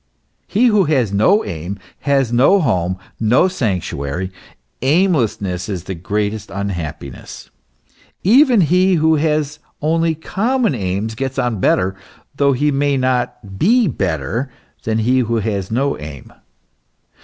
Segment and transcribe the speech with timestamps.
[0.47, 4.31] He who has no aim, has no home, no sanctuary;
[4.81, 7.51] aimlessness is the greatest unhappiness.
[8.23, 11.95] Even he who has only common aims, gets on better,
[12.35, 14.49] though he may not be better,
[14.85, 16.33] than he who has no aim.